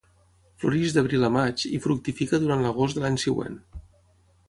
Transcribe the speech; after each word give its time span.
Floreix 0.63 0.95
d'abril 0.95 1.27
a 1.27 1.29
maig 1.35 1.67
i 1.71 1.81
fructifica 1.85 2.43
durant 2.47 2.67
l'agost 2.67 3.01
de 3.01 3.05
l'any 3.07 3.23
següent. 3.29 3.65